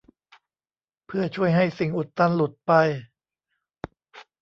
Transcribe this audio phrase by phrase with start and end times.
[1.05, 2.71] เพื่อช่วยให้สิ่งอุดตันหลุดไป